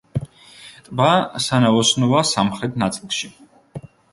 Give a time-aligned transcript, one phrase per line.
[0.87, 1.09] ტბა
[1.49, 3.35] სანაოსნოა სამხრეთ ნაწილში.